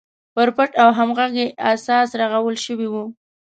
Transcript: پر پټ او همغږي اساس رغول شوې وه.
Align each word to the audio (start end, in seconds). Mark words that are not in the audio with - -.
پر 0.33 0.49
پټ 0.55 0.71
او 0.81 0.89
همغږي 0.99 1.47
اساس 1.73 2.09
رغول 2.21 2.55
شوې 2.65 2.87
وه. 2.93 3.03